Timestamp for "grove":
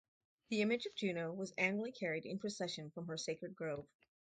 3.55-3.85